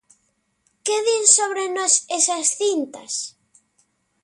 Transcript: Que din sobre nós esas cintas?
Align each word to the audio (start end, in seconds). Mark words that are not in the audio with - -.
Que 0.85 0.97
din 1.07 1.23
sobre 1.37 1.63
nós 1.77 1.93
esas 2.19 2.47
cintas? 2.59 3.13